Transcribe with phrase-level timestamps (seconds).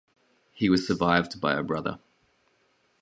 [0.51, 1.99] He was survived by a brother.